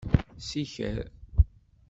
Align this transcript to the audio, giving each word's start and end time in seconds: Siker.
Siker. 0.47 0.97